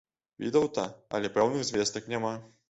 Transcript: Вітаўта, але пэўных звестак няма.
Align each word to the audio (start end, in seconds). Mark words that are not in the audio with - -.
Вітаўта, 0.45 0.85
але 1.19 1.31
пэўных 1.37 1.69
звестак 1.69 2.11
няма. 2.15 2.35